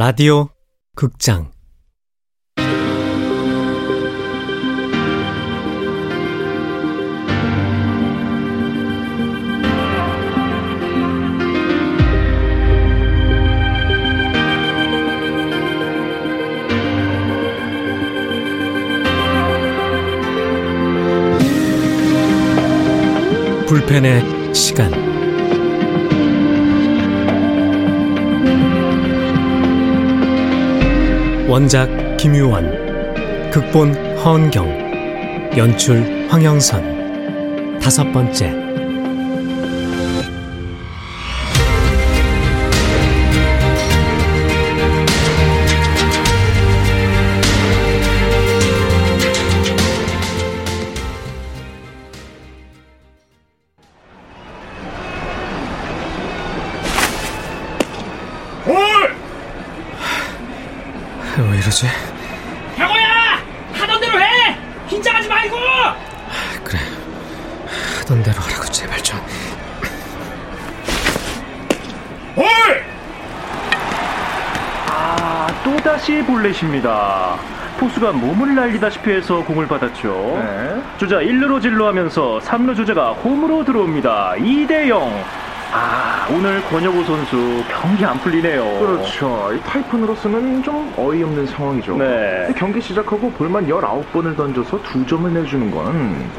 라디오 0.00 0.48
극장. 0.94 1.50
불펜의 23.66 24.54
시간 24.54 25.07
원작 31.48 31.88
김유원 32.18 33.50
극본 33.50 33.94
허은경 34.18 35.56
연출 35.56 36.28
황영선. 36.28 37.78
다섯 37.80 38.12
번째 38.12 38.67
긴장하지 64.88 65.28
말고! 65.28 65.56
그래 66.64 66.78
하던 68.00 68.22
대로 68.22 68.40
하라고 68.40 68.64
제발 68.66 68.98
좀 69.02 69.18
볼! 72.34 72.46
아, 74.90 75.46
또다시 75.62 76.22
볼넷입니다. 76.22 77.36
포수가 77.78 78.12
몸을 78.12 78.54
날리다시피 78.54 79.10
해서 79.10 79.44
공을 79.44 79.68
받았죠. 79.68 80.08
네. 80.42 80.82
주자 80.98 81.18
1루로 81.18 81.62
진루하면서 81.62 82.40
3루 82.40 82.74
주자가 82.74 83.12
홈으로 83.12 83.64
들어옵니다. 83.64 84.34
2대 84.38 84.88
0. 84.88 85.24
아, 85.72 86.26
오늘 86.30 86.62
권혁우 86.64 87.04
선수 87.04 87.62
경기 87.68 88.04
안 88.04 88.18
풀리네요. 88.20 88.78
그렇죠. 88.80 89.52
이 89.54 89.60
타이푼으로서는 89.60 90.62
좀 90.62 90.92
어이없는 90.96 91.46
상황이죠. 91.46 91.96
네. 91.96 92.52
경기 92.56 92.80
시작하고 92.80 93.30
볼만 93.32 93.66
19번을 93.66 94.36
던져서 94.36 94.82
두 94.82 95.06
점을 95.06 95.32
내주는 95.32 95.70
건 95.70 96.30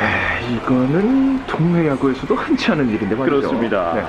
에이, 0.00 0.54
이거는 0.54 1.44
동네 1.46 1.88
야구에서도 1.88 2.34
흔치 2.34 2.70
않은 2.70 2.88
일인데 2.88 3.14
말이죠. 3.14 3.36
그렇습니다. 3.36 3.94
네. 3.94 4.02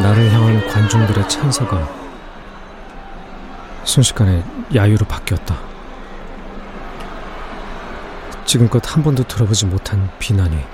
나를 0.00 0.32
향한 0.32 0.66
관중들의 0.68 1.28
찬사가 1.28 1.88
순식간에 3.82 4.44
야유로 4.74 5.04
바뀌었다. 5.06 5.56
지금껏 8.48 8.82
한 8.90 9.02
번도 9.02 9.24
들어보지 9.24 9.66
못한 9.66 10.10
비난이 10.18 10.64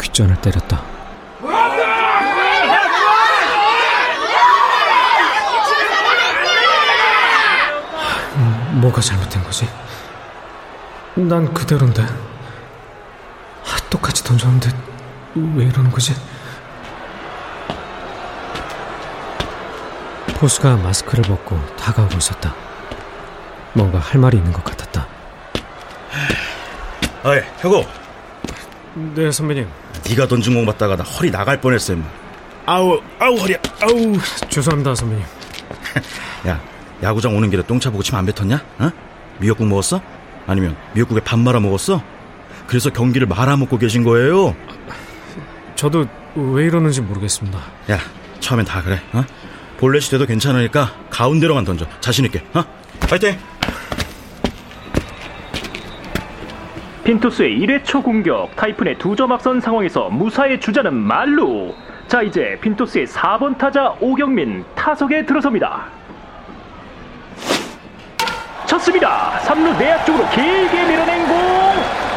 귓전을 0.00 0.40
때렸다. 0.40 0.82
음, 8.36 8.78
뭐가 8.80 9.02
잘못된 9.02 9.44
거지? 9.44 9.68
난 11.16 11.52
그대로인데. 11.52 12.02
아, 12.02 13.76
똑같이 13.90 14.24
던졌는데 14.24 14.70
왜 15.34 15.66
이러는 15.66 15.90
거지? 15.90 16.14
포수가 20.38 20.76
마스크를 20.78 21.24
벗고 21.24 21.60
다가오고 21.76 22.16
있었다. 22.16 22.54
뭔가 23.74 23.98
할 23.98 24.18
말이 24.18 24.38
있는 24.38 24.50
것 24.54 24.64
같았다. 24.64 25.05
어이, 27.26 27.40
혁우, 27.58 27.84
네, 29.16 29.30
선배님. 29.32 29.66
네가 30.08 30.28
던진 30.28 30.54
공 30.54 30.64
받다가 30.64 30.94
나 30.94 31.02
허리 31.02 31.28
나갈 31.30 31.60
뻔했어. 31.60 31.92
임마. 31.94 32.04
아우, 32.66 33.00
아우 33.18 33.36
허리야, 33.36 33.56
아우. 33.82 34.16
죄송합니다, 34.48 34.94
선배님. 34.94 35.24
야, 36.46 36.60
야구장 37.02 37.36
오는 37.36 37.50
길에 37.50 37.62
똥차 37.64 37.90
보고 37.90 38.02
침 38.04 38.14
안 38.14 38.24
뱉었냐? 38.26 38.62
어? 38.78 38.90
미역국 39.38 39.66
먹었어? 39.66 40.00
아니면 40.46 40.76
미역국에 40.94 41.20
밥 41.20 41.38
말아 41.40 41.58
먹었어? 41.58 42.00
그래서 42.68 42.90
경기를 42.90 43.26
말아먹고 43.26 43.76
계신 43.78 44.04
거예요? 44.04 44.54
저도 45.74 46.06
왜 46.36 46.64
이러는지 46.66 47.00
모르겠습니다. 47.00 47.58
야, 47.90 47.98
처음엔 48.38 48.64
다 48.66 48.82
그래, 48.82 49.00
어? 49.12 49.24
볼넷이 49.78 50.10
돼도 50.10 50.26
괜찮으니까 50.26 50.94
가운데로만 51.10 51.64
던져. 51.64 51.86
자신 52.00 52.24
있게, 52.26 52.44
어? 52.54 52.62
파이팅! 53.00 53.36
핀투스의 57.06 57.60
1회 57.60 57.84
초 57.84 58.02
공격, 58.02 58.56
타이푼의 58.56 58.98
두점 58.98 59.30
앞선 59.30 59.60
상황에서 59.60 60.08
무사의 60.08 60.58
주자는 60.58 60.92
말루. 60.92 61.72
자, 62.08 62.20
이제 62.20 62.58
핀투스의 62.60 63.06
4번 63.06 63.56
타자 63.56 63.94
오경민 64.00 64.64
타석에 64.74 65.24
들어섭니다. 65.24 65.84
쳤습니다. 68.66 69.38
3루 69.44 69.78
내야 69.78 70.04
쪽으로 70.04 70.28
길게 70.30 70.84
밀어낸 70.84 71.28
공. 71.28 71.36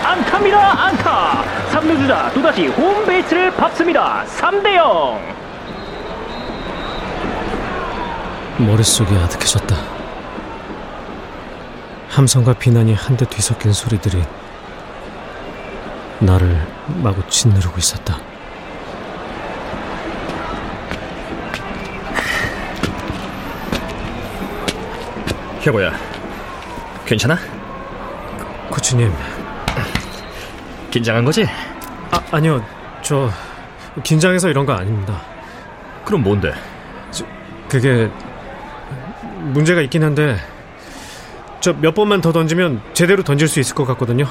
안타입니다. 0.03 0.83
안타. 0.85 1.43
3루 1.71 1.99
주자 1.99 2.31
또다시 2.33 2.65
홈베이스를 2.65 3.51
밟습니다. 3.51 4.23
3대 4.25 4.73
0. 4.73 5.19
머릿속이 8.57 9.15
아득해졌다. 9.15 9.75
함성과 12.09 12.53
비난이 12.53 12.95
한데 12.95 13.25
뒤섞인 13.25 13.71
소리들이 13.71 14.23
나를 16.19 16.61
마구 17.01 17.25
짓누르고 17.29 17.77
있었다. 17.77 18.17
혁오야, 25.61 25.91
괜찮아? 27.05 27.37
코치님, 28.69 29.11
긴장한 30.89 31.25
거지? 31.25 31.45
아, 32.11 32.21
아니요. 32.31 32.63
저 33.01 33.29
긴장해서 34.03 34.49
이런 34.49 34.65
거 34.65 34.73
아닙니다. 34.73 35.21
그럼 36.05 36.23
뭔데? 36.23 36.53
그게 37.67 38.09
문제가 39.37 39.81
있긴 39.81 40.03
한데 40.03 40.37
저 41.61 41.73
몇 41.73 41.93
번만 41.93 42.19
더 42.21 42.31
던지면 42.31 42.81
제대로 42.93 43.21
던질 43.21 43.47
수 43.47 43.59
있을 43.59 43.75
것 43.75 43.85
같거든요. 43.85 44.25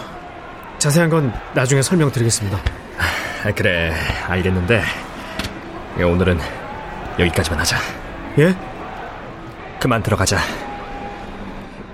자세한 0.78 1.10
건 1.10 1.32
나중에 1.54 1.82
설명드리겠습니다. 1.82 2.58
아, 3.44 3.52
그래, 3.52 3.92
알겠는데 4.28 4.82
야, 6.00 6.06
오늘은 6.06 6.38
여기까지만 7.18 7.60
하자. 7.60 7.76
예? 8.38 8.54
그만 9.80 10.02
들어가자. 10.02 10.38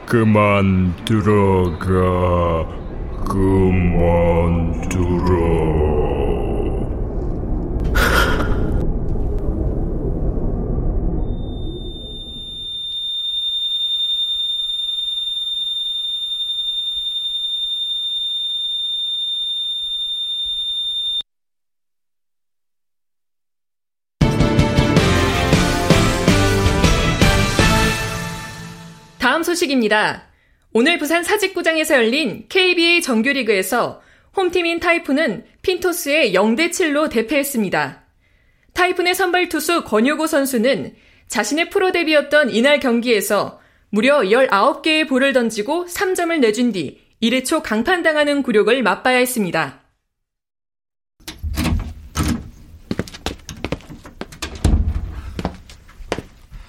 그만 0.06 0.94
들어가. 1.04 1.84
그만 3.26 4.88
들어. 4.90 6.03
다 6.03 6.03
소식입니다. 29.64 30.28
오늘 30.72 30.99
부산 30.99 31.22
사직구장에서 31.22 31.94
열린 31.94 32.46
KBA 32.49 33.00
정규리그에서 33.02 34.02
홈팀인 34.37 34.81
타이푼은 34.81 35.44
핀토스의 35.62 36.34
0대 36.34 36.70
7로 36.70 37.08
대패했습니다. 37.11 38.02
타이푼의 38.72 39.14
선발 39.14 39.49
투수 39.49 39.84
권효고 39.84 40.26
선수는 40.26 40.94
자신의 41.28 41.70
프로 41.70 41.93
데뷔였던 41.93 42.50
이날 42.50 42.81
경기에서 42.81 43.61
무려 43.90 44.20
19개의 44.20 45.08
볼을 45.08 45.32
던지고 45.32 45.87
3점을 45.87 46.38
내준 46.40 46.72
뒤 46.72 47.00
1회 47.22 47.44
초 47.44 47.62
강판당하는 47.62 48.43
굴욕을 48.43 48.82
맛봐야 48.82 49.19
했습니다. 49.19 49.81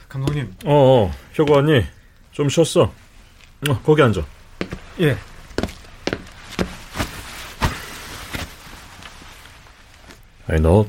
감독님. 0.08 0.54
어, 0.66 0.74
어 0.74 1.12
효고 1.38 1.56
언니 1.56 1.84
좀 2.36 2.50
쉬었어. 2.50 2.94
어, 3.70 3.82
거기 3.84 4.02
앉아. 4.02 4.22
예. 5.00 5.18
아니 10.48 10.62
너 10.62 10.86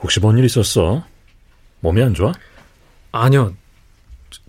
혹시 0.00 0.20
뭔 0.20 0.38
일 0.38 0.44
있었어? 0.44 1.04
몸이 1.80 2.02
안 2.02 2.14
좋아? 2.14 2.32
아니요. 3.12 3.54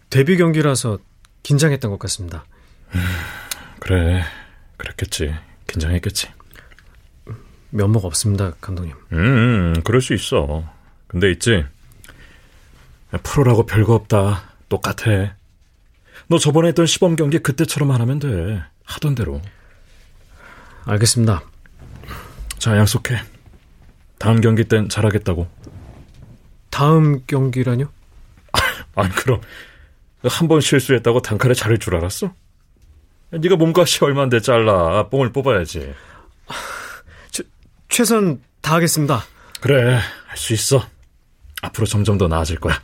데뷔 0.10 0.38
경기라서 0.38 1.00
긴장했던 1.44 1.90
것 1.92 2.00
같습니다. 2.00 2.46
그래, 3.80 4.24
그랬겠지. 4.78 5.34
긴장했겠지. 5.68 6.28
면목 7.72 8.06
없습니다, 8.06 8.52
감독님. 8.62 8.96
음, 9.12 9.82
그럴 9.84 10.02
수 10.02 10.14
있어. 10.14 10.64
근데 11.08 11.32
있지. 11.32 11.66
프로라고 13.24 13.66
별거 13.66 13.94
없다. 13.96 14.44
똑같아. 14.70 15.36
너 16.30 16.38
저번에 16.38 16.70
했던 16.70 16.86
시범 16.86 17.16
경기 17.16 17.40
그때처럼만 17.40 18.02
하면 18.02 18.20
돼. 18.20 18.62
하던 18.86 19.16
대로. 19.16 19.42
알겠습니다. 20.86 21.44
자, 22.60 22.78
약속해. 22.78 23.16
다음 24.20 24.42
경기 24.42 24.64
땐 24.66 24.90
잘하겠다고. 24.90 25.48
다음 26.70 27.26
경기라뇨? 27.26 27.88
아니, 28.96 29.10
그럼 29.12 29.42
한 30.24 30.48
번 30.48 30.60
실수했다고 30.62 31.22
단칼에 31.22 31.54
잘할 31.54 31.78
줄 31.80 31.96
알았어? 31.96 32.34
네가 33.32 33.56
몸값이 33.56 34.04
얼만데 34.04 34.42
잘라. 34.42 35.08
뽕을 35.10 35.32
뽑아야지. 35.32 35.94
최, 37.32 37.44
최선 37.90 38.42
다하겠습니다. 38.62 39.24
그래, 39.62 40.00
할 40.28 40.38
수 40.38 40.54
있어. 40.54 40.86
앞으로 41.62 41.86
점점 41.86 42.18
더 42.18 42.28
나아질 42.28 42.60
거야. 42.60 42.82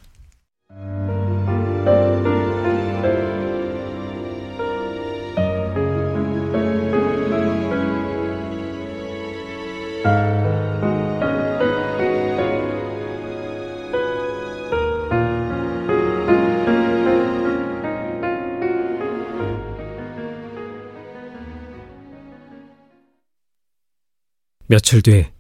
며칠 24.75 25.01
뒤 25.01 25.31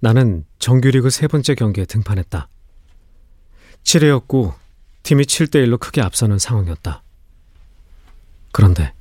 나는 0.00 0.44
정규리그 0.60 1.10
세 1.10 1.26
번째 1.26 1.56
경기에 1.56 1.86
등판했다. 1.86 2.46
7회였고 3.82 4.54
팀이 5.02 5.24
7대1로 5.24 5.80
크게 5.80 6.00
앞서는 6.00 6.38
상황이었다. 6.38 7.02
그런데 8.52 8.92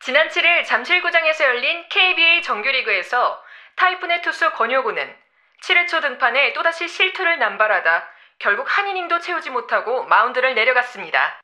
지난 0.00 0.28
7일 0.28 0.66
잠실구장에서 0.66 1.44
열린 1.44 1.84
KBA 1.88 2.42
정규리그에서 2.42 3.40
타이푼의 3.76 4.22
투수 4.22 4.50
권효구는 4.50 5.14
7회 5.62 5.86
초 5.86 6.00
등판에 6.00 6.52
또다시 6.52 6.88
실투를 6.88 7.38
남발하다 7.38 8.02
결국 8.40 8.66
한 8.68 8.88
이닝도 8.88 9.20
채우지 9.20 9.50
못하고 9.50 10.06
마운드를 10.06 10.56
내려갔습니다. 10.56 11.40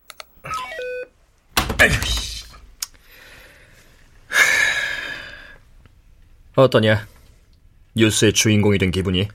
어떠냐? 6.54 7.06
뉴스의 7.94 8.32
주인공이 8.32 8.78
된 8.78 8.90
기분이? 8.90 9.28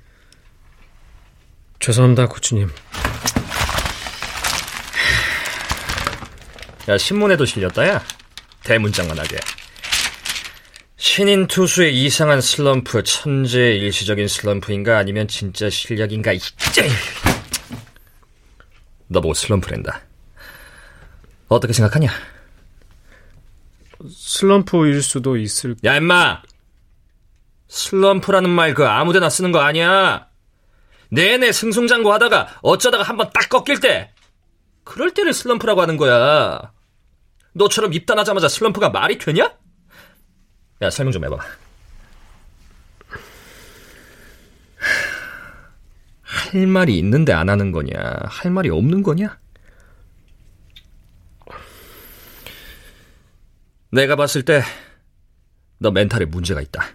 죄송합니다, 1.80 2.28
코치님. 2.28 2.70
야, 6.90 6.98
신문에도 6.98 7.46
실렸다, 7.46 7.88
야. 7.88 8.04
대문짝만하게. 8.64 9.38
신인 10.96 11.48
투수의 11.48 12.04
이상한 12.04 12.42
슬럼프, 12.42 13.04
천재의 13.04 13.80
일시적인 13.80 14.28
슬럼프인가 14.28 14.98
아니면 14.98 15.28
진짜 15.28 15.70
실력인가, 15.70 16.34
이 16.34 16.40
너보고 19.08 19.34
슬럼프랜다. 19.34 20.02
어떻게 21.48 21.74
생각하냐? 21.74 22.10
슬럼프일 24.10 25.02
수도 25.02 25.38
있을... 25.38 25.76
야, 25.84 25.96
임마! 25.96 26.42
슬럼프라는 27.68 28.50
말 28.50 28.74
그 28.74 28.86
아무데나 28.88 29.30
쓰는 29.30 29.52
거 29.52 29.60
아니야. 29.60 30.28
내내 31.10 31.52
승승장구 31.52 32.12
하다가 32.14 32.60
어쩌다가 32.62 33.04
한번 33.04 33.30
딱 33.34 33.50
꺾일 33.50 33.80
때 33.80 34.14
그럴 34.84 35.14
때를 35.14 35.34
슬럼프라고 35.34 35.82
하는 35.82 35.98
거야. 35.98 36.72
너처럼 37.54 37.94
입단하자마자 37.94 38.48
슬럼프가 38.50 38.90
말이 38.90 39.18
되냐? 39.18 39.54
야, 40.82 40.90
설명 40.90 41.12
좀 41.12 41.26
해봐. 41.26 41.38
할 46.22 46.68
말이 46.68 46.98
있는데 47.00 47.34
안 47.34 47.50
하는 47.50 47.72
거냐? 47.72 47.94
할 48.26 48.52
말이 48.52 48.70
없는 48.70 49.02
거냐? 49.04 49.38
내가 53.92 54.16
봤을 54.16 54.44
때 54.44 54.62
너 55.80 55.92
멘탈에 55.92 56.26
문제가 56.26 56.60
있다. 56.62 56.88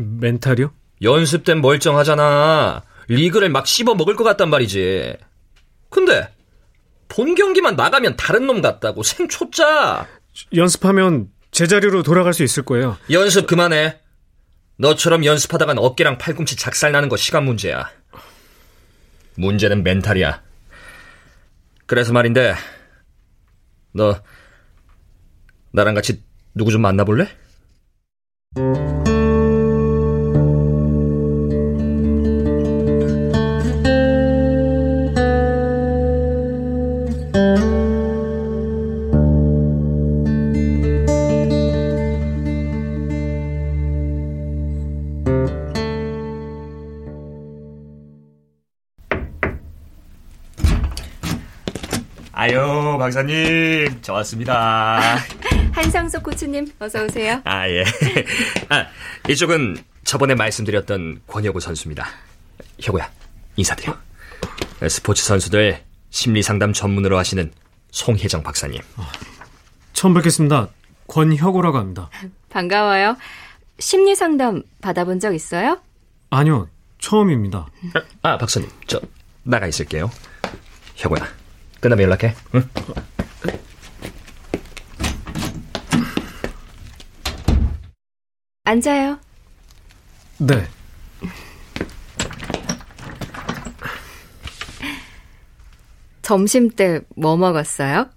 멘탈이요? 0.00 0.72
연습 1.02 1.44
땐 1.44 1.60
멀쩡하잖아. 1.60 2.82
리그를 3.08 3.48
막 3.48 3.66
씹어 3.66 3.94
먹을 3.94 4.16
것 4.16 4.24
같단 4.24 4.50
말이지. 4.50 5.16
근데 5.88 6.32
본 7.08 7.34
경기만 7.34 7.76
나가면 7.76 8.16
다른 8.16 8.46
놈 8.46 8.62
같다고 8.62 9.02
생초짜. 9.02 10.06
연습하면 10.54 11.28
제자리로 11.50 12.02
돌아갈 12.02 12.32
수 12.32 12.42
있을 12.42 12.64
거예요. 12.64 12.96
연습 13.10 13.46
그만해. 13.46 13.98
너처럼 14.76 15.24
연습하다간 15.24 15.78
어깨랑 15.78 16.18
팔꿈치 16.18 16.56
작살 16.56 16.92
나는 16.92 17.08
거 17.08 17.16
시간 17.16 17.44
문제야. 17.44 17.90
문제는 19.34 19.82
멘탈이야. 19.82 20.42
그래서 21.86 22.12
말인데, 22.12 22.54
너 23.92 24.22
나랑 25.72 25.94
같이 25.94 26.22
누구 26.54 26.70
좀 26.70 26.82
만나볼래? 26.82 27.28
박사님, 53.00 53.98
저 54.02 54.12
왔습니다. 54.12 55.16
한상석 55.72 56.22
코치님, 56.22 56.70
어서 56.78 57.02
오세요. 57.02 57.40
아, 57.44 57.66
예. 57.66 57.82
아, 58.68 58.86
이쪽은 59.26 59.78
저번에 60.04 60.34
말씀드렸던 60.34 61.22
권혁우 61.26 61.60
선수입니다. 61.60 62.06
혁우야, 62.78 63.10
인사드려. 63.56 63.96
스포츠 64.88 65.24
선수들 65.24 65.82
심리 66.10 66.42
상담 66.42 66.74
전문으로 66.74 67.16
하시는 67.16 67.50
송혜정 67.90 68.42
박사님. 68.42 68.80
처음 69.94 70.12
뵙겠습니다. 70.12 70.68
권혁우라고 71.08 71.78
합니다. 71.78 72.10
반가워요. 72.50 73.16
심리 73.78 74.14
상담 74.14 74.62
받아본 74.82 75.20
적 75.20 75.34
있어요? 75.34 75.80
아니요, 76.28 76.68
처음입니다. 76.98 77.66
아, 78.22 78.36
박사님, 78.36 78.68
저 78.86 79.00
나가 79.42 79.66
있을게요. 79.66 80.10
혁우야, 80.96 81.26
끝나면 81.80 82.04
연락해. 82.04 82.34
응? 82.54 82.62
앉아요. 88.64 89.18
네. 90.38 90.66
점심 96.22 96.70
때 96.70 97.00
뭐 97.16 97.36
먹었어요? 97.36 98.08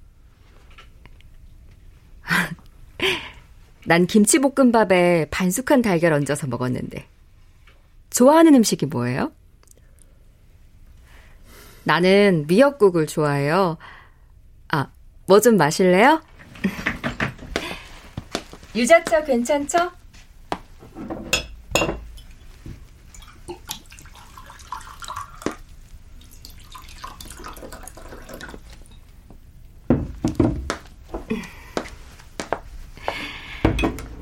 난 3.85 4.07
김치볶음밥에 4.07 5.27
반숙한 5.29 5.81
달걀 5.81 6.13
얹어서 6.13 6.47
먹었는데. 6.47 7.05
좋아하는 8.11 8.53
음식이 8.55 8.85
뭐예요? 8.85 9.31
나는 11.83 12.45
미역국을 12.47 13.07
좋아해요. 13.07 13.77
아, 14.69 14.87
뭐 15.27 15.39
좀 15.39 15.57
마실래요? 15.57 16.21
유자차 18.75 19.23
괜찮죠? 19.23 19.91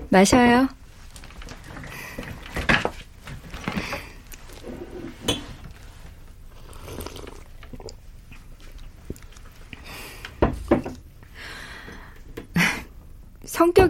마셔요. 0.10 0.68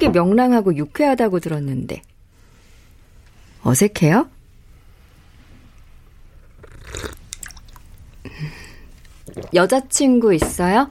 성격이 0.02 0.10
명랑하고 0.10 0.76
유쾌하다고 0.76 1.40
들었는데 1.40 2.02
어색해요? 3.64 4.28
여자친구 9.54 10.34
있어요? 10.34 10.90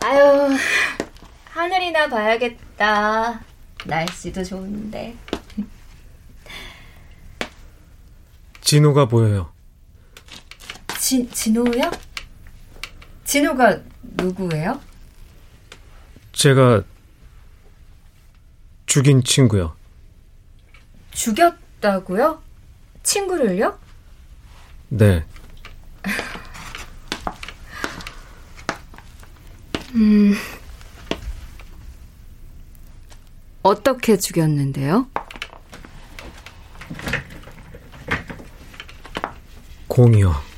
아유, 0.00 0.56
하늘이나 1.46 2.08
봐야겠다. 2.08 3.40
날씨도 3.86 4.44
좋은데. 4.44 5.16
진호가 8.60 9.08
보여요. 9.08 9.53
진, 11.04 11.30
진호요? 11.30 11.90
진호가 13.24 13.78
누구예요? 14.00 14.80
제가 16.32 16.82
죽인 18.86 19.22
친구요. 19.22 19.76
죽였다고요? 21.10 22.42
친구를요? 23.02 23.78
네. 24.88 25.26
음. 29.94 30.34
어떻게 33.62 34.16
죽였는데요? 34.16 35.06
공이요. 39.86 40.53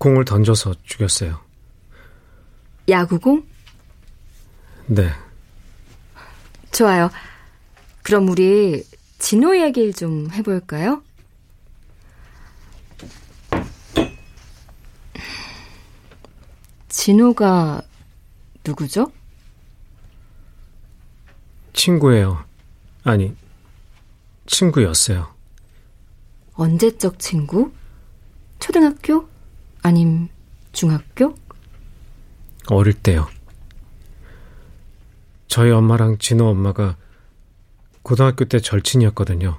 공을 0.00 0.24
던져서 0.24 0.76
죽였어요. 0.82 1.38
야구공? 2.88 3.46
네. 4.86 5.10
좋아요. 6.72 7.10
그럼 8.02 8.30
우리 8.30 8.82
진호 9.18 9.60
얘기를 9.60 9.92
좀 9.92 10.30
해볼까요? 10.32 11.02
진호가 16.88 17.82
누구죠? 18.64 19.12
친구예요. 21.74 22.42
아니, 23.04 23.36
친구였어요. 24.46 25.34
언제적 26.54 27.18
친구? 27.18 27.70
초등학교? 28.58 29.28
아님 29.82 30.28
중학교? 30.72 31.34
어릴 32.68 32.92
때요. 32.94 33.26
저희 35.48 35.70
엄마랑 35.70 36.18
진호 36.18 36.46
엄마가 36.48 36.96
고등학교 38.02 38.44
때 38.44 38.60
절친이었거든요. 38.60 39.58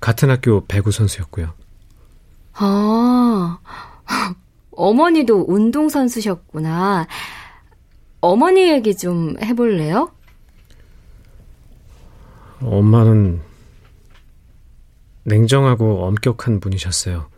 같은 0.00 0.30
학교 0.30 0.66
배구 0.66 0.90
선수였고요. 0.90 1.54
아, 2.54 3.58
어머니도 4.72 5.44
운동선수셨구나. 5.48 7.06
어머니 8.20 8.70
얘기 8.70 8.96
좀 8.96 9.36
해볼래요? 9.42 10.10
엄마는 12.60 13.40
냉정하고 15.24 16.06
엄격한 16.06 16.60
분이셨어요. 16.60 17.28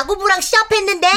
야구부랑 0.00 0.40
시합했는데 0.40 1.08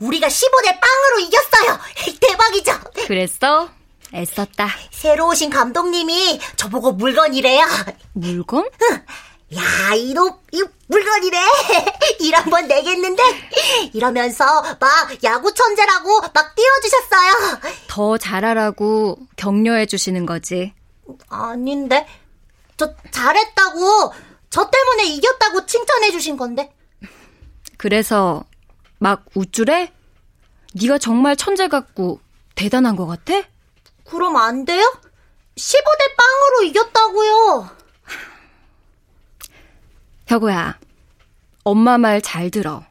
우리가 0.00 0.28
15대 0.28 0.80
빵으로 0.80 1.20
이겼어요. 1.20 1.78
대박이죠? 2.20 2.72
그랬어? 3.06 3.68
애썼다. 4.14 4.68
새로 4.90 5.28
오신 5.28 5.50
감독님이 5.50 6.40
저보고 6.56 6.92
물건이래요. 6.92 7.66
물건? 8.12 8.68
응. 8.90 9.04
야, 9.56 9.94
이놈, 9.94 10.30
이 10.52 10.62
물건이래. 10.86 11.38
일 12.20 12.34
한번 12.34 12.68
내겠는데? 12.68 13.22
이러면서 13.92 14.44
막 14.78 15.24
야구 15.24 15.52
천재라고 15.52 16.20
막 16.32 16.54
띄워주셨어요. 16.54 17.60
더 17.88 18.18
잘하라고 18.18 19.18
격려해 19.36 19.86
주시는 19.86 20.26
거지. 20.26 20.74
아닌데. 21.28 22.06
저 22.76 22.94
잘했다고 23.10 24.12
저 24.50 24.70
때문에 24.70 25.04
이겼다고 25.06 25.66
칭찬해 25.66 26.12
주신 26.12 26.36
건데. 26.36 26.72
그래서 27.78 28.44
막 28.98 29.24
우쭐해? 29.34 29.92
네가 30.74 30.98
정말 30.98 31.36
천재 31.36 31.68
같고 31.68 32.20
대단한 32.54 32.96
것 32.96 33.06
같아? 33.06 33.42
그럼 34.04 34.36
안 34.36 34.64
돼요? 34.66 34.82
15대 35.56 36.16
빵으로 36.16 36.62
이겼다고요. 36.64 37.70
혁우야, 40.26 40.78
엄마 41.64 41.96
말 41.98 42.20
잘 42.20 42.50
들어. 42.50 42.84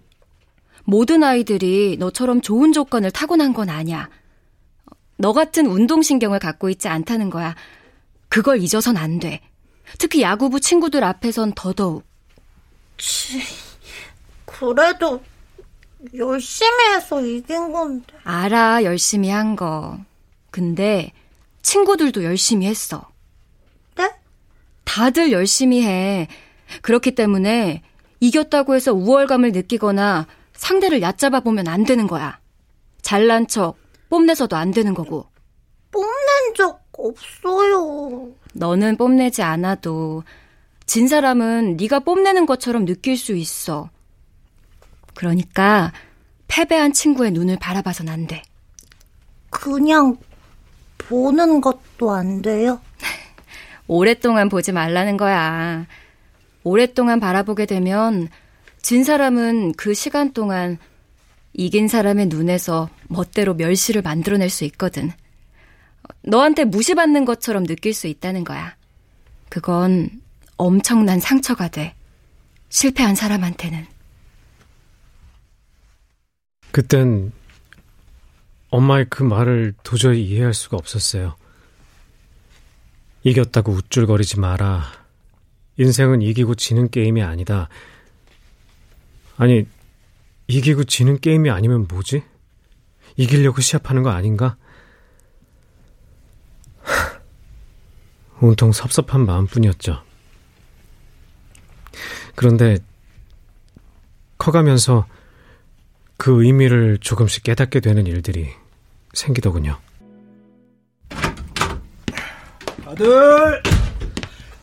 모든 0.83 1.23
아이들이 1.23 1.97
너처럼 1.99 2.41
좋은 2.41 2.71
조건을 2.73 3.11
타고난 3.11 3.53
건 3.53 3.69
아니야. 3.69 4.09
너 5.17 5.33
같은 5.33 5.67
운동신경을 5.67 6.39
갖고 6.39 6.69
있지 6.69 6.87
않다는 6.87 7.29
거야. 7.29 7.55
그걸 8.29 8.61
잊어선 8.61 8.97
안 8.97 9.19
돼. 9.19 9.41
특히 9.99 10.21
야구부 10.21 10.59
친구들 10.59 11.03
앞에선 11.03 11.53
더더욱. 11.55 12.05
치, 12.97 13.41
그래도 14.59 15.21
열심히 16.15 16.95
해서 16.95 17.21
이긴 17.21 17.71
건데. 17.71 18.13
알아, 18.23 18.83
열심히 18.83 19.29
한 19.29 19.55
거. 19.55 19.97
근데 20.51 21.11
친구들도 21.61 22.23
열심히 22.23 22.65
했어. 22.67 23.07
네? 23.95 24.11
다들 24.83 25.31
열심히 25.31 25.83
해. 25.83 26.27
그렇기 26.81 27.11
때문에 27.11 27.83
이겼다고 28.19 28.75
해서 28.75 28.93
우월감을 28.93 29.51
느끼거나 29.51 30.27
상대를 30.53 31.01
얕잡아 31.01 31.41
보면 31.41 31.67
안 31.67 31.83
되는 31.83 32.07
거야. 32.07 32.39
잘난 33.01 33.47
척, 33.47 33.77
뽐내서도 34.09 34.55
안 34.55 34.71
되는 34.71 34.93
거고. 34.93 35.27
뽐낸 35.91 36.53
적 36.55 36.83
없어요. 36.93 38.31
너는 38.53 38.97
뽐내지 38.97 39.43
않아도 39.43 40.23
진 40.85 41.07
사람은 41.07 41.77
네가 41.77 41.99
뽐내는 41.99 42.45
것처럼 42.45 42.85
느낄 42.85 43.17
수 43.17 43.33
있어. 43.35 43.89
그러니까 45.17 45.91
패배한 46.47 46.93
친구의 46.93 47.31
눈을 47.31 47.57
바라봐선 47.57 48.07
안 48.07 48.27
돼. 48.27 48.43
그냥 49.49 50.15
보는 50.99 51.59
것도 51.59 52.11
안 52.11 52.43
돼요? 52.43 52.79
오랫동안 53.87 54.47
보지 54.47 54.71
말라는 54.71 55.17
거야. 55.17 55.87
오랫동안 56.63 57.19
바라보게 57.19 57.65
되면 57.65 58.29
진 58.83 59.03
사람은 59.03 59.73
그 59.73 59.95
시간 59.95 60.33
동안 60.33 60.77
이긴 61.53 61.87
사람의 61.87 62.27
눈에서 62.27 62.87
멋대로 63.07 63.55
멸시를 63.55 64.03
만들어낼 64.03 64.51
수 64.51 64.65
있거든. 64.65 65.11
너한테 66.21 66.63
무시받는 66.63 67.25
것처럼 67.25 67.65
느낄 67.65 67.95
수 67.95 68.05
있다는 68.05 68.43
거야. 68.43 68.75
그건 69.49 70.11
엄청난 70.57 71.19
상처가 71.19 71.69
돼. 71.69 71.95
실패한 72.69 73.15
사람한테는. 73.15 73.96
그땐 76.71 77.31
엄마의 78.69 79.05
그 79.09 79.23
말을 79.23 79.73
도저히 79.83 80.23
이해할 80.25 80.53
수가 80.53 80.77
없었어요. 80.77 81.35
이겼다고 83.23 83.71
우쭐거리지 83.71 84.39
마라. 84.39 84.83
인생은 85.77 86.21
이기고 86.21 86.55
지는 86.55 86.89
게임이 86.89 87.21
아니다. 87.21 87.69
아니, 89.37 89.67
이기고 90.47 90.85
지는 90.85 91.19
게임이 91.19 91.49
아니면 91.49 91.87
뭐지? 91.87 92.23
이기려고 93.15 93.61
시합하는 93.61 94.03
거 94.03 94.09
아닌가? 94.09 94.57
온통 98.39 98.71
섭섭한 98.71 99.25
마음뿐이었죠. 99.25 100.03
그런데 102.35 102.77
커가면서 104.37 105.07
그 106.17 106.43
의미를 106.43 106.97
조금씩 106.97 107.43
깨닫게 107.43 107.79
되는 107.79 108.05
일들이 108.07 108.49
생기더군요. 109.13 109.79
아들! 112.85 113.63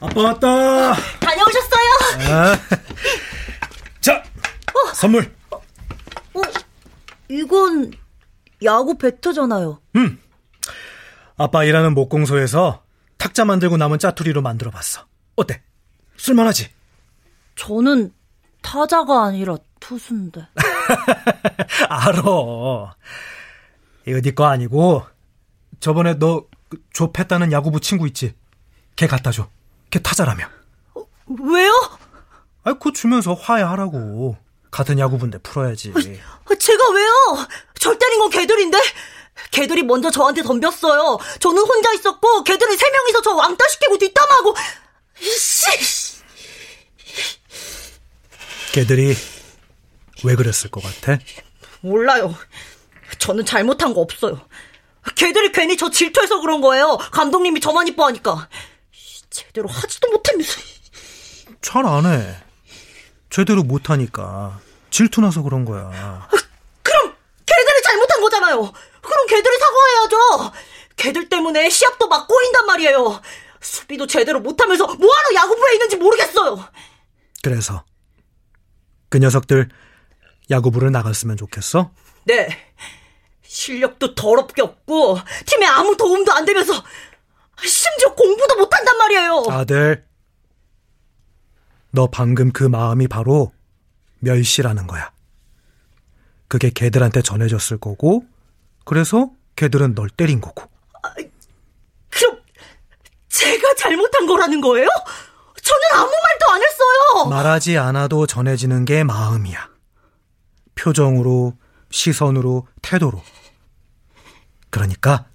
아빠 0.00 0.20
왔다! 0.22 0.94
다녀오셨어요? 1.20 2.30
아. 2.30 2.56
자! 4.00 4.16
어. 4.16 4.92
선물! 4.94 5.32
어, 5.50 5.60
이건 7.28 7.92
야구 8.64 8.96
배터잖아요. 8.98 9.80
음. 9.96 10.20
아빠 11.36 11.64
일하는 11.64 11.94
목공소에서 11.94 12.82
탁자 13.18 13.44
만들고 13.44 13.76
남은 13.76 13.98
짜투리로 13.98 14.42
만들어 14.42 14.70
봤어. 14.70 15.06
어때? 15.36 15.62
쓸만하지? 16.16 16.70
저는 17.56 18.12
타자가 18.62 19.24
아니라 19.24 19.56
투수인데. 19.80 20.46
알어. 21.88 22.94
이거 24.06 24.20
네거 24.22 24.44
아니고 24.44 25.04
저번에 25.80 26.18
너 26.18 26.44
좁했다는 26.92 27.52
야구부 27.52 27.80
친구 27.80 28.06
있지? 28.06 28.34
걔 28.96 29.06
갖다 29.06 29.30
줘. 29.30 29.48
걔 29.90 29.98
타자라며. 30.00 30.48
어, 30.94 31.06
왜요? 31.42 31.70
아, 32.64 32.72
그거 32.74 32.92
주면서 32.92 33.34
화해하라고. 33.34 34.36
같은 34.70 34.98
야구부인데 34.98 35.38
풀어야지. 35.38 35.92
아, 35.94 36.54
제가 36.58 36.90
왜요? 36.90 37.46
절 37.78 37.98
때린 37.98 38.18
건 38.18 38.30
걔들인데? 38.30 38.78
걔들이 39.50 39.82
먼저 39.82 40.10
저한테 40.10 40.42
덤볐어요. 40.42 41.18
저는 41.40 41.62
혼자 41.62 41.92
있었고 41.92 42.42
걔들은 42.44 42.76
세 42.76 42.90
명이서 42.90 43.22
저 43.22 43.34
왕따 43.34 43.64
시키고 43.68 43.98
뒷담하고. 43.98 44.54
씨. 45.20 46.22
걔들이 48.72 49.14
왜 50.24 50.34
그랬을 50.34 50.70
것 50.70 50.82
같아? 50.82 51.18
몰라요. 51.80 52.34
저는 53.18 53.44
잘못한 53.44 53.92
거 53.94 54.00
없어요. 54.00 54.40
걔들이 55.16 55.52
괜히 55.52 55.76
저 55.76 55.90
질투해서 55.90 56.40
그런 56.40 56.60
거예요. 56.60 56.96
감독님이 56.96 57.60
저만 57.60 57.86
이뻐하니까. 57.88 58.48
제대로 59.30 59.68
하지도 59.68 60.10
못하면서. 60.10 60.60
잘 61.60 61.84
안 61.86 62.06
해. 62.06 62.36
제대로 63.30 63.62
못하니까. 63.62 64.60
질투나서 64.90 65.42
그런 65.42 65.64
거야. 65.64 66.28
그럼 66.82 67.14
걔들이 67.44 67.82
잘못한 67.82 68.20
거잖아요. 68.20 68.72
그럼 69.02 69.26
걔들이 69.26 69.56
사과해야죠. 69.58 70.52
걔들 70.96 71.28
때문에 71.28 71.68
시합도 71.68 72.08
막 72.08 72.26
꼬인단 72.28 72.66
말이에요. 72.66 73.20
수비도 73.60 74.06
제대로 74.06 74.40
못하면서 74.40 74.86
뭐하러 74.86 75.34
야구부에 75.34 75.72
있는지 75.74 75.96
모르겠어요. 75.96 76.66
그래서 77.42 77.84
그 79.08 79.18
녀석들 79.18 79.68
야구부를 80.50 80.92
나갔으면 80.92 81.36
좋겠어? 81.36 81.90
네. 82.24 82.48
실력도 83.42 84.14
더럽게 84.14 84.62
없고 84.62 85.18
팀에 85.46 85.66
아무 85.66 85.96
도움도 85.96 86.32
안 86.32 86.44
되면서 86.44 86.72
심지어 87.62 88.14
공부도 88.14 88.56
못한단 88.56 88.96
말이에요. 88.98 89.44
아들, 89.48 90.04
너 91.90 92.08
방금 92.08 92.50
그 92.52 92.64
마음이 92.64 93.06
바로 93.06 93.52
멸시라는 94.18 94.86
거야. 94.86 95.12
그게 96.48 96.70
걔들한테 96.70 97.22
전해졌을 97.22 97.78
거고 97.78 98.24
그래서 98.84 99.30
걔들은 99.56 99.94
널 99.94 100.08
때린 100.10 100.40
거고. 100.40 100.62
아, 101.02 101.14
그럼 102.10 102.40
제가 103.28 103.74
잘못한 103.76 104.26
거라는 104.26 104.60
거예요? 104.60 104.88
저는 105.62 105.82
아무 105.94 106.10
말도 106.10 106.52
안 106.52 106.62
했어요. 106.62 107.28
말하지 107.30 107.78
않아도 107.78 108.26
전해지는 108.26 108.84
게 108.84 109.04
마음이야. 109.04 109.73
표정으로, 110.74 111.56
시선으로, 111.90 112.66
태도로. 112.82 113.22
그러니까 114.70 115.26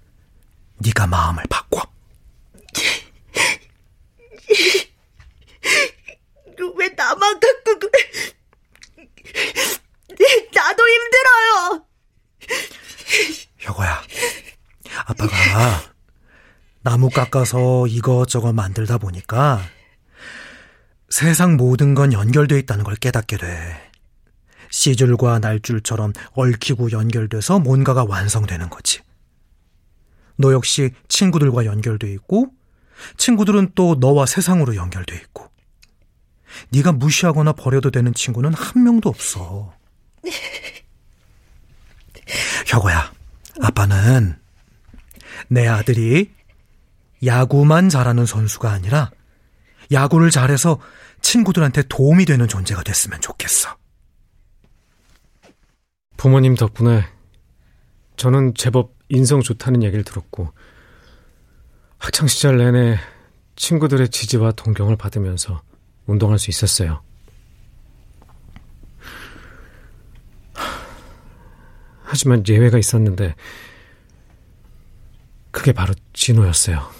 네가 0.78 1.06
마음을 1.06 1.42
바꿔. 1.48 1.82
왜 6.76 6.88
나만 6.90 7.40
갖고 7.40 7.78
그래? 7.78 7.90
나도 10.54 10.82
힘들어요. 10.88 11.86
여거야, 13.66 14.02
아빠가 15.06 15.92
나무 16.82 17.10
깎아서 17.10 17.86
이것저것 17.86 18.52
만들다 18.52 18.98
보니까 18.98 19.62
세상 21.10 21.56
모든 21.56 21.94
건 21.94 22.12
연결돼 22.12 22.58
있다는 22.60 22.84
걸 22.84 22.96
깨닫게 22.96 23.36
돼. 23.36 23.89
씨줄과 24.70 25.40
날줄처럼 25.40 26.12
얽히고 26.32 26.92
연결돼서 26.92 27.58
뭔가가 27.58 28.04
완성되는 28.04 28.70
거지. 28.70 29.00
너 30.36 30.52
역시 30.52 30.90
친구들과 31.08 31.66
연결돼 31.66 32.10
있고 32.14 32.48
친구들은 33.16 33.72
또 33.74 33.96
너와 33.96 34.26
세상으로 34.26 34.74
연결돼 34.74 35.14
있고 35.16 35.50
네가 36.70 36.92
무시하거나 36.92 37.52
버려도 37.52 37.90
되는 37.90 38.14
친구는 38.14 38.54
한 38.54 38.82
명도 38.82 39.08
없어. 39.08 39.74
혁오야, 42.66 43.12
아빠는 43.62 44.38
내 45.48 45.66
아들이 45.66 46.30
야구만 47.24 47.88
잘하는 47.88 48.24
선수가 48.24 48.70
아니라 48.70 49.10
야구를 49.92 50.30
잘해서 50.30 50.80
친구들한테 51.20 51.82
도움이 51.88 52.24
되는 52.24 52.46
존재가 52.48 52.82
됐으면 52.82 53.20
좋겠어. 53.20 53.79
부모님 56.20 56.54
덕분에 56.54 57.02
저는 58.16 58.52
제법 58.54 58.92
인성 59.08 59.40
좋다는 59.40 59.82
얘기를 59.82 60.04
들었고 60.04 60.52
학창시절 61.96 62.58
내내 62.58 62.98
친구들의 63.56 64.10
지지와 64.10 64.52
동경을 64.52 64.96
받으면서 64.96 65.62
운동할 66.04 66.38
수 66.38 66.50
있었어요. 66.50 67.00
하지만 72.02 72.44
예외가 72.46 72.76
있었는데 72.76 73.34
그게 75.50 75.72
바로 75.72 75.94
진호였어요. 76.12 76.99